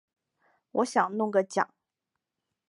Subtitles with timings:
[0.71, 1.69] 我想弄个奖